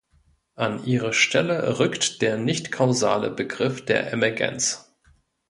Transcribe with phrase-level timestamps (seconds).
[0.55, 4.91] An ihre Stelle rückt der nicht-kausale Begriff der Emergenz.